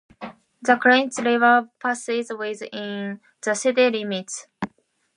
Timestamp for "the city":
3.39-3.87